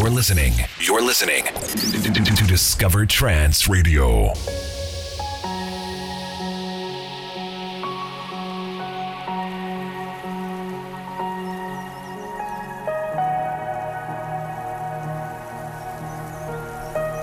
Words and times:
You're 0.00 0.08
listening. 0.08 0.54
You're 0.78 1.02
listening 1.02 1.44
to 1.44 2.44
Discover 2.46 3.04
Trance 3.04 3.68
Radio. 3.68 4.32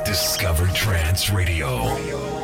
Discover 0.05 0.67
Trance 0.67 1.31
Radio. 1.31 2.36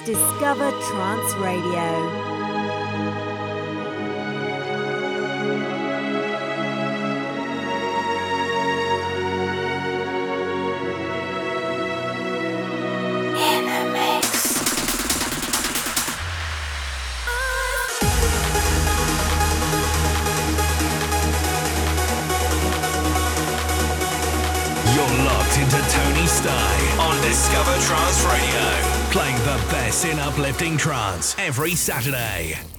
Is 0.00 0.06
Discover 0.06 0.70
Trance 0.70 1.34
Radio. 1.34 2.29
Uplifting 30.60 30.76
trance 30.76 31.34
every 31.38 31.74
Saturday. 31.74 32.69